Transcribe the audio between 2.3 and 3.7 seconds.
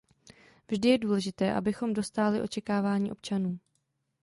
očekáváním občanů.